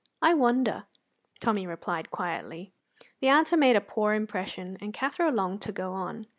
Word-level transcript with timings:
"I 0.19 0.33
wonder," 0.33 0.85
Tommy 1.39 1.67
replied 1.67 2.09
quietly. 2.09 2.73
The 3.19 3.27
answer 3.27 3.55
made 3.55 3.75
a 3.75 3.81
poor 3.81 4.15
impression, 4.15 4.79
and 4.81 4.95
Cathro 4.95 5.29
longed 5.29 5.61
to 5.61 5.71
go 5.71 5.93
on. 5.93 6.25